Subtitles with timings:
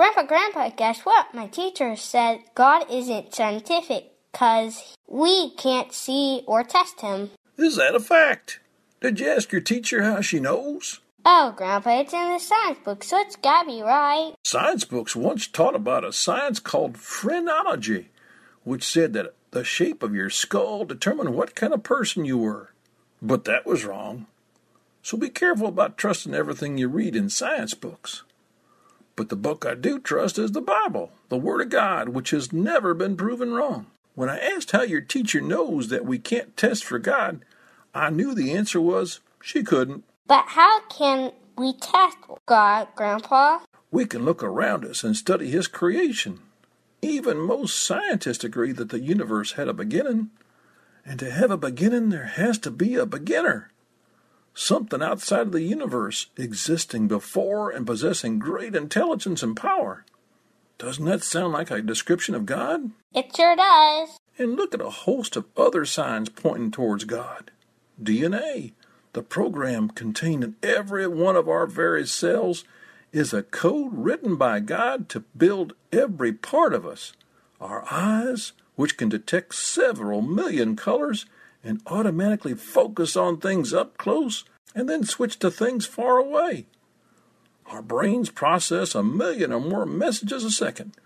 [0.00, 1.34] Grandpa, Grandpa, guess what?
[1.34, 7.28] My teacher said God isn't scientific because we can't see or test him.
[7.58, 8.60] Is that a fact?
[9.02, 11.00] Did you ask your teacher how she knows?
[11.26, 14.32] Oh, Grandpa, it's in the science book, so it's gotta be right.
[14.42, 18.08] Science books once taught about a science called phrenology,
[18.64, 22.70] which said that the shape of your skull determined what kind of person you were.
[23.20, 24.28] But that was wrong.
[25.02, 28.22] So be careful about trusting everything you read in science books.
[29.16, 32.52] But the book I do trust is the Bible, the Word of God, which has
[32.52, 33.86] never been proven wrong.
[34.14, 37.44] When I asked how your teacher knows that we can't test for God,
[37.94, 40.04] I knew the answer was she couldn't.
[40.26, 43.60] But how can we test God, Grandpa?
[43.90, 46.40] We can look around us and study His creation.
[47.02, 50.30] Even most scientists agree that the universe had a beginning.
[51.04, 53.69] And to have a beginning, there has to be a beginner.
[54.62, 60.04] Something outside of the universe existing before and possessing great intelligence and power.
[60.76, 62.90] Doesn't that sound like a description of God?
[63.14, 64.18] It sure does.
[64.36, 67.52] And look at a host of other signs pointing towards God.
[68.00, 68.74] DNA,
[69.14, 72.64] the program contained in every one of our various cells,
[73.12, 77.14] is a code written by God to build every part of us.
[77.62, 81.24] Our eyes, which can detect several million colors
[81.62, 84.44] and automatically focus on things up close
[84.74, 86.66] and then switch to things far away.
[87.66, 90.96] Our brains process a million or more messages a second,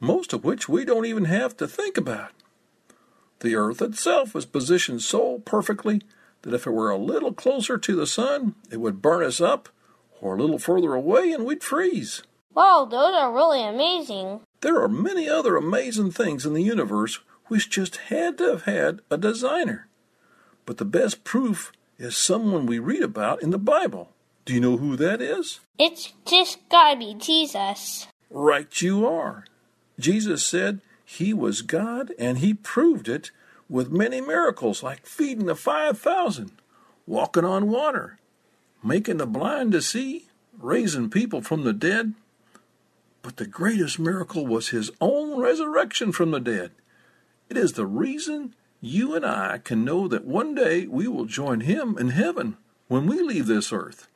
[0.00, 2.30] most of which we don't even have to think about.
[3.40, 6.02] The Earth itself is positioned so perfectly
[6.42, 9.68] that if it were a little closer to the sun, it would burn us up,
[10.20, 12.22] or a little further away and we'd freeze.
[12.54, 14.40] Wow, those are really amazing.
[14.60, 19.00] There are many other amazing things in the universe which just had to have had
[19.10, 19.87] a designer.
[20.68, 24.10] But the best proof is someone we read about in the Bible.
[24.44, 25.60] Do you know who that is?
[25.78, 28.06] It's just gotta be Jesus.
[28.28, 29.46] Right, you are.
[29.98, 33.30] Jesus said he was God, and he proved it
[33.66, 36.52] with many miracles like feeding the 5,000,
[37.06, 38.18] walking on water,
[38.84, 40.26] making the blind to see,
[40.58, 42.12] raising people from the dead.
[43.22, 46.72] But the greatest miracle was his own resurrection from the dead.
[47.48, 51.60] It is the reason you and I can know that one day we will join
[51.60, 52.56] him in heaven
[52.86, 54.08] when we leave this earth.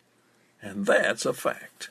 [0.60, 1.90] And that's a fact.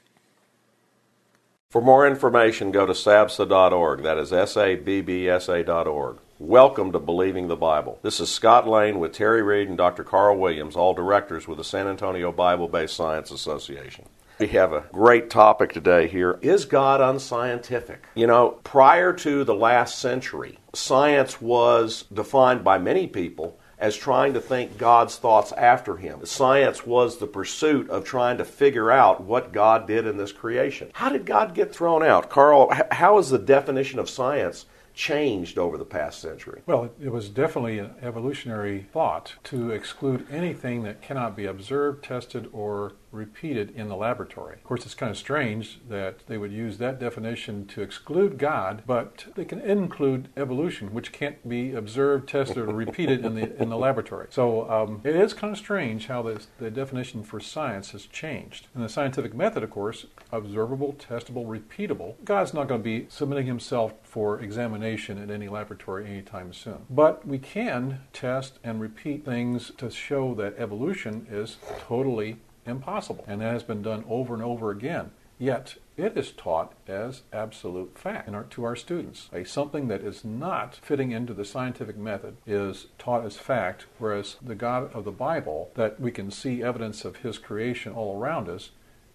[1.70, 4.04] For more information, go to sabsa.org.
[4.04, 6.18] That is S A B B S A.org.
[6.40, 8.00] Welcome to Believing the Bible.
[8.02, 10.04] This is Scott Lane with Terry Reed and Dr.
[10.04, 14.06] Carl Williams, all directors with the San Antonio Bible Based Science Association.
[14.42, 16.40] We have a great topic today here.
[16.42, 18.08] Is God unscientific?
[18.16, 24.34] You know, prior to the last century, science was defined by many people as trying
[24.34, 26.26] to think God's thoughts after him.
[26.26, 30.90] Science was the pursuit of trying to figure out what God did in this creation.
[30.94, 32.32] How did God get thrown out?
[32.32, 34.66] Carl, how is the definition of science
[34.96, 36.64] changed over the past century?
[36.66, 42.04] Well, it, it was definitely an evolutionary thought to exclude anything that cannot be observed,
[42.04, 44.56] tested, or repeated in the laboratory.
[44.56, 48.84] Of course, it's kind of strange that they would use that definition to exclude God,
[48.86, 53.70] but they can include evolution, which can't be observed, tested, or repeated in the in
[53.70, 54.28] the laboratory.
[54.30, 58.68] So um, it is kind of strange how this, the definition for science has changed.
[58.76, 62.16] In the scientific method, of course, observable, testable, repeatable.
[62.24, 66.86] God's not going to be submitting himself for examination in any laboratory anytime soon.
[66.90, 71.58] But we can test and repeat things to show that evolution is
[71.88, 73.24] totally impossible.
[73.28, 75.12] And that has been done over and over again.
[75.38, 79.28] Yet it is taught as absolute fact our, to our students.
[79.34, 84.36] A, something that is not fitting into the scientific method is taught as fact, whereas
[84.40, 88.50] the God of the Bible, that we can see evidence of His creation all around
[88.50, 88.70] us,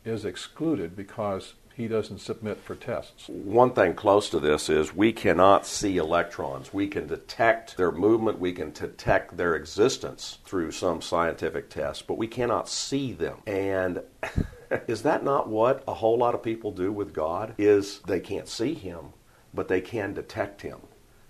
[0.05, 3.29] is excluded because he doesn't submit for tests.
[3.29, 6.73] One thing close to this is we cannot see electrons.
[6.73, 12.17] We can detect their movement, we can detect their existence through some scientific tests, but
[12.17, 13.43] we cannot see them.
[13.47, 14.01] And
[14.89, 17.55] is that not what a whole lot of people do with God?
[17.59, 19.13] Is they can't see him,
[19.53, 20.79] but they can detect him.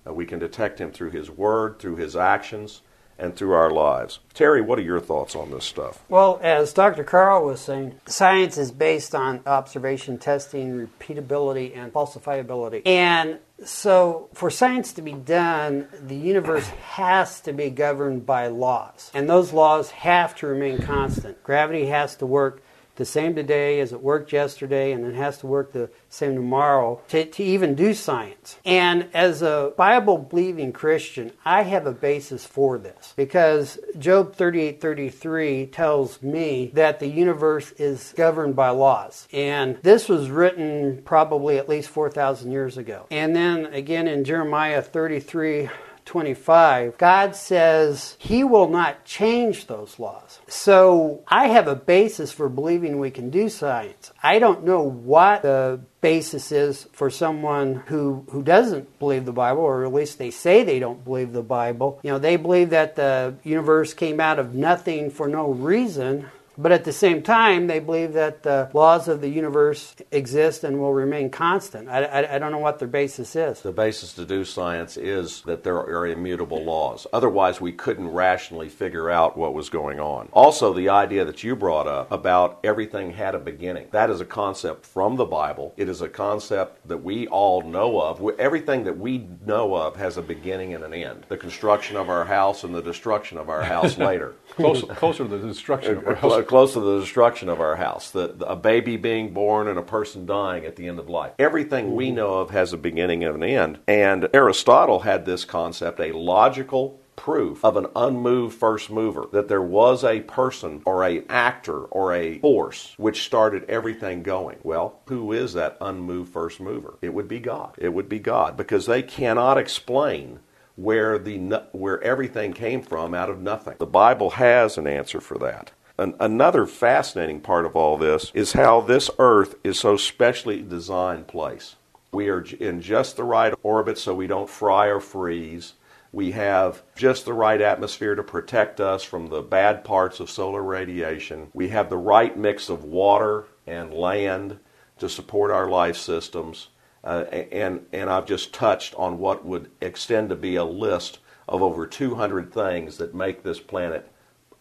[0.07, 2.83] Uh, we can detect him through his word, through his actions,
[3.19, 4.19] and through our lives.
[4.35, 6.03] Terry, what are your thoughts on this stuff?
[6.09, 7.05] Well, as Dr.
[7.05, 12.83] Carl was saying, science is based on observation, testing, repeatability, and falsifiability.
[12.87, 19.11] And so, for science to be done, the universe has to be governed by laws.
[19.15, 21.43] And those laws have to remain constant.
[21.43, 22.63] Gravity has to work
[22.97, 27.01] the same today as it worked yesterday, and it has to work the same tomorrow
[27.09, 28.59] to, to even do science.
[28.65, 34.81] And as a Bible believing Christian, I have a basis for this because Job 38
[34.81, 39.29] 33 tells me that the universe is governed by laws.
[39.33, 43.07] And this was written probably at least 4,000 years ago.
[43.11, 45.69] And then again in Jeremiah 33
[46.07, 50.41] 25, God says He will not change those laws.
[50.49, 54.13] So I have a basis for believing we can do science.
[54.23, 59.63] I don't know what the basis is for someone who, who doesn't believe the Bible,
[59.63, 61.99] or at least they say they don't believe the Bible.
[62.05, 66.31] You know, they believe that the universe came out of nothing for no reason.
[66.59, 70.79] But at the same time, they believe that the laws of the universe exist and
[70.79, 71.89] will remain constant.
[71.89, 73.61] I, I, I, don't know what their basis is.
[73.61, 77.07] The basis to do science is that there are immutable laws.
[77.13, 80.29] Otherwise, we couldn't rationally figure out what was going on.
[80.33, 83.89] Also, the idea that you brought up about everything had a beginning.
[83.91, 85.75] That is a concept from the Bible.
[85.77, 88.23] It is a concept that we all know of.
[88.39, 91.27] Everything that we know of has a beginning and an end.
[91.29, 94.35] The construction of our house and the destruction of our house later.
[94.51, 98.11] Closer, closer to the destruction of our house close to the destruction of our house,
[98.11, 101.33] the, the, a baby being born and a person dying at the end of life.
[101.39, 103.79] Everything we know of has a beginning and an end.
[103.87, 109.63] And Aristotle had this concept, a logical proof of an unmoved first mover that there
[109.63, 114.59] was a person or a actor or a force which started everything going.
[114.63, 116.99] Well who is that unmoved first mover?
[117.01, 117.75] It would be god.
[117.79, 120.41] It would be god because they cannot explain
[120.77, 121.39] where the
[121.73, 123.77] where everything came from out of nothing.
[123.79, 128.53] The bible has an answer for that an, another fascinating part of all this is
[128.53, 131.77] how this Earth is so specially designed place.
[132.13, 135.75] We are in just the right orbit so we don't fry or freeze.
[136.13, 140.63] We have just the right atmosphere to protect us from the bad parts of solar
[140.63, 141.49] radiation.
[141.53, 144.59] We have the right mix of water and land
[144.99, 146.69] to support our life systems.
[147.05, 151.63] Uh, and, and I've just touched on what would extend to be a list of
[151.63, 154.11] over 200 things that make this planet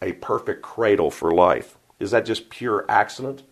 [0.02, 1.78] a perfect cradle for life.
[1.98, 3.42] Is that just pure accident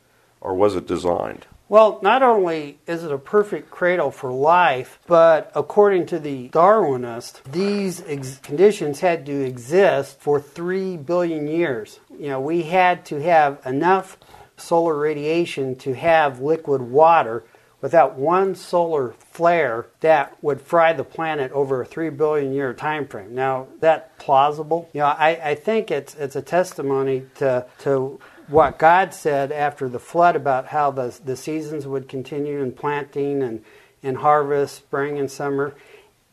[0.41, 1.46] or was it designed?
[1.69, 7.43] Well, not only is it a perfect cradle for life, but according to the Darwinist,
[7.50, 12.00] these ex- conditions had to exist for 3 billion years.
[12.11, 14.19] You know, we had to have enough
[14.58, 17.44] solar radiation to have liquid water
[17.85, 23.07] without one solar flare that would fry the planet over a three billion year time
[23.07, 23.35] frame.
[23.35, 24.89] Now, that plausible?
[24.95, 29.87] You know, I, I think it's it's a testimony to to what God said after
[29.91, 33.63] the flood about how the the seasons would continue in planting and
[34.03, 35.75] and harvest, spring and summer.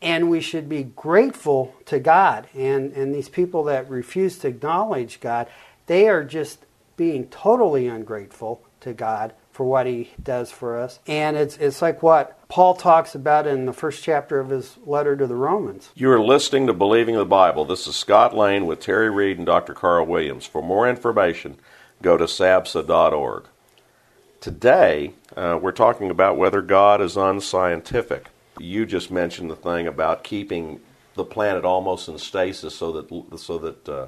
[0.00, 2.46] And we should be grateful to God.
[2.54, 5.48] And, and these people that refuse to acknowledge God,
[5.86, 6.64] they are just
[6.96, 10.98] being totally ungrateful to God for what he does for us.
[11.06, 15.14] And it's, it's like what Paul talks about in the first chapter of his letter
[15.16, 15.90] to the Romans.
[15.94, 17.64] You are listening to Believing the Bible.
[17.64, 19.74] This is Scott Lane with Terry Reed and Dr.
[19.74, 20.46] Carl Williams.
[20.46, 21.58] For more information,
[22.00, 23.44] go to sabsa.org.
[24.40, 28.28] Today, uh, we're talking about whether God is unscientific.
[28.58, 30.80] You just mentioned the thing about keeping
[31.14, 34.06] the planet almost in stasis so that, so that uh,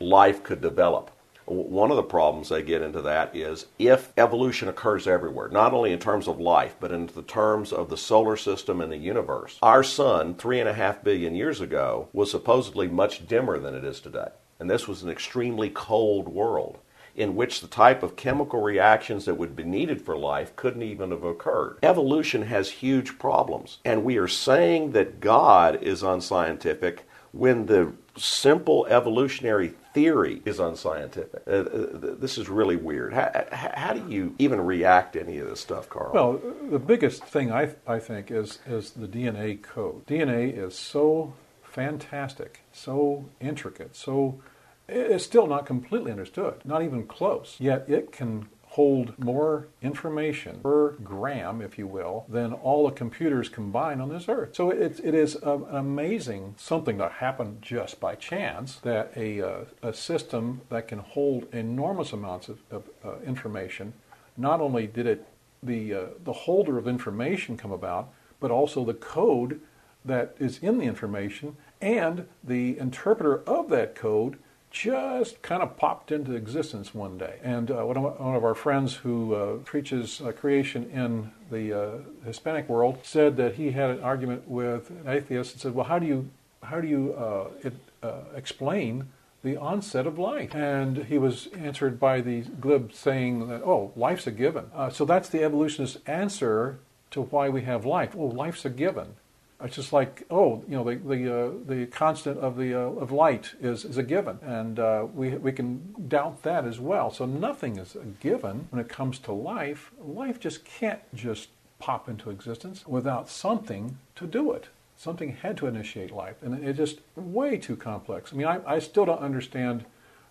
[0.00, 1.10] life could develop
[1.50, 5.92] one of the problems they get into that is if evolution occurs everywhere, not only
[5.92, 9.58] in terms of life, but in the terms of the solar system and the universe.
[9.62, 13.84] Our sun, three and a half billion years ago, was supposedly much dimmer than it
[13.84, 14.28] is today.
[14.60, 16.78] And this was an extremely cold world
[17.18, 21.10] in which the type of chemical reactions that would be needed for life couldn't even
[21.10, 21.76] have occurred.
[21.82, 23.78] Evolution has huge problems.
[23.84, 27.07] And we are saying that God is unscientific
[27.38, 31.40] when the simple evolutionary theory is unscientific.
[31.46, 33.14] Uh, uh this is really weird.
[33.14, 36.10] How, how, do you even react to any of this stuff, Carl?
[36.12, 40.04] Well, the biggest thing I, I think is, is the DNA code.
[40.06, 44.40] DNA is so fantastic, so intricate, so
[44.88, 47.54] it's still not completely understood, not even close.
[47.60, 53.48] Yet it can hold more information per gram, if you will, than all the computers
[53.48, 54.54] combined on this earth.
[54.54, 59.64] So it, it is an amazing something that happened just by chance that a, uh,
[59.82, 63.94] a system that can hold enormous amounts of, of uh, information,
[64.36, 65.26] not only did it
[65.60, 69.60] the, uh, the holder of information come about, but also the code
[70.04, 74.38] that is in the information, and the interpreter of that code
[74.70, 77.38] just kind of popped into existence one day.
[77.42, 81.90] And uh, one, of, our friends who uh, preaches uh, creation in the uh,
[82.24, 85.98] Hispanic world said that he had an argument with an atheist and said, "Well, how
[85.98, 86.28] do you
[86.62, 89.08] how do you uh, it, uh, explain
[89.42, 94.26] the onset of life?" And he was answered by the glib saying that, "Oh, life's
[94.26, 96.78] a given." so that's the evolutionist answer
[97.10, 98.14] to why we have life.
[98.16, 99.14] Oh, life's a given.
[99.62, 103.10] It's just like, oh, you know, the the, uh, the constant of the uh, of
[103.10, 107.10] light is, is a given, and uh, we we can doubt that as well.
[107.10, 109.90] So nothing is a given when it comes to life.
[110.00, 111.48] Life just can't just
[111.80, 114.68] pop into existence without something to do it.
[114.96, 118.32] Something had to initiate life, and it's just way too complex.
[118.32, 119.84] I mean, I, I still don't understand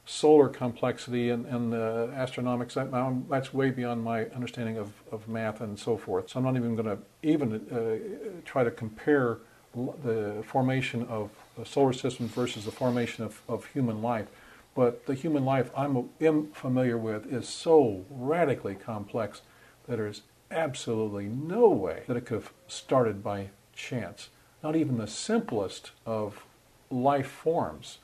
[0.07, 2.73] solar complexity and, and the astronomics.
[2.73, 6.29] That, that's way beyond my understanding of, of math and so forth.
[6.29, 9.39] So I'm not even going to even uh, try to compare
[9.75, 14.27] the formation of the solar system versus the formation of, of human life.
[14.73, 19.41] But the human life I'm am familiar with is so radically complex
[19.87, 24.29] that there is absolutely no way that it could have started by chance.
[24.63, 26.45] Not even the simplest of
[26.89, 27.97] life forms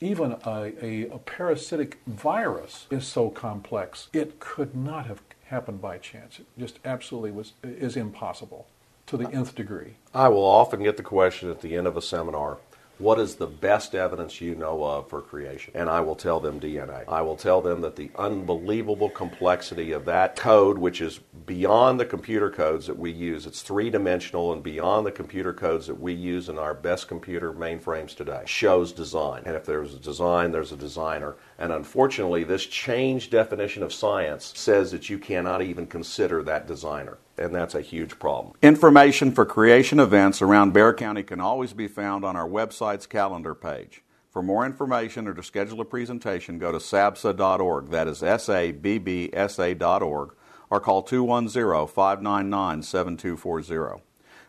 [0.00, 4.08] even a, a, a, parasitic virus is so complex.
[4.12, 6.38] It could not have happened by chance.
[6.38, 8.68] It just absolutely was is impossible
[9.06, 9.94] to the nth degree.
[10.14, 12.58] I will often get the question at the end of a seminar
[12.98, 15.72] what is the best evidence you know of for creation?
[15.76, 17.04] And I will tell them DNA.
[17.06, 22.04] I will tell them that the unbelievable complexity of that code, which is beyond the
[22.04, 26.12] computer codes that we use, it's three dimensional and beyond the computer codes that we
[26.12, 29.42] use in our best computer mainframes today, shows design.
[29.46, 31.36] And if there's a design, there's a designer.
[31.58, 37.18] And unfortunately, this changed definition of science says that you cannot even consider that designer
[37.38, 38.54] and that's a huge problem.
[38.62, 43.54] Information for creation events around Bexar County can always be found on our website's calendar
[43.54, 44.02] page.
[44.30, 47.90] For more information or to schedule a presentation, go to sabsa.org.
[47.90, 50.34] That is S A B B S A.org
[50.70, 54.02] or call 210 599 7240.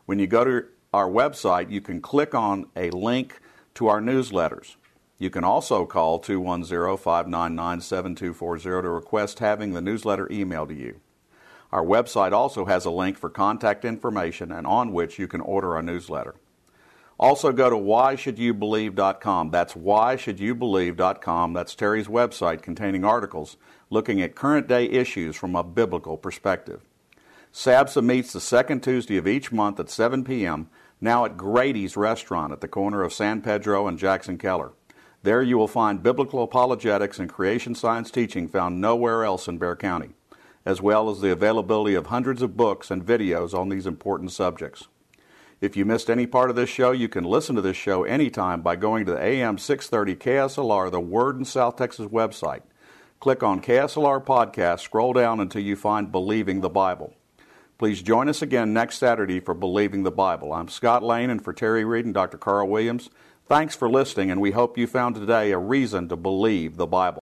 [0.05, 3.39] When you go to our website, you can click on a link
[3.75, 4.75] to our newsletters.
[5.17, 11.00] You can also call 210 599 7240 to request having the newsletter emailed to you.
[11.71, 15.75] Our website also has a link for contact information and on which you can order
[15.75, 16.35] our newsletter.
[17.19, 19.51] Also go to whyshouldyoubelieve.com.
[19.51, 21.53] That's whyshouldyoubelieve.com.
[21.53, 23.57] That's Terry's website containing articles
[23.89, 26.81] looking at current day issues from a biblical perspective.
[27.53, 30.69] SABSA meets the second Tuesday of each month at 7 p.m.,
[31.01, 34.73] now at Grady's Restaurant at the corner of San Pedro and Jackson Keller.
[35.23, 39.77] There you will find biblical apologetics and creation science teaching found nowhere else in Bexar
[39.77, 40.13] County
[40.66, 44.88] as well as the availability of hundreds of books and videos on these important subjects.
[45.62, 48.62] If you missed any part of this show, you can listen to this show anytime
[48.62, 52.62] by going to the AM 630 KSLR, the Word in South Texas website.
[53.20, 57.13] Click on KSLR Podcast, scroll down until you find Believing the Bible.
[57.78, 60.54] Please join us again next Saturday for Believing the Bible.
[60.54, 62.38] I'm Scott Lane, and for Terry Reed and Dr.
[62.38, 63.10] Carl Williams,
[63.46, 67.22] thanks for listening, and we hope you found today a reason to believe the Bible.